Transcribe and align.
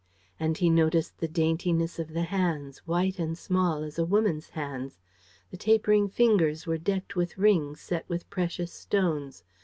And 0.39 0.57
he 0.57 0.71
noticed 0.71 1.19
the 1.19 1.27
daintiness 1.27 1.99
of 1.99 2.13
the 2.13 2.23
hands, 2.23 2.79
white 2.87 3.19
and 3.19 3.37
small 3.37 3.83
as 3.83 3.99
a 3.99 4.03
woman's 4.03 4.49
hands. 4.49 4.97
The 5.51 5.57
tapering 5.57 6.09
fingers 6.09 6.65
were 6.65 6.79
decked 6.79 7.15
with 7.15 7.37
rings 7.37 7.81
set 7.81 8.09
with 8.09 8.27
precious 8.31 8.73
stones. 8.73 9.43